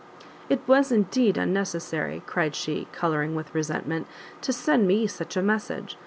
[0.49, 4.07] "It was indeed unnecessary," cried she, colouring with resentment,
[4.41, 5.95] "to send me such a message.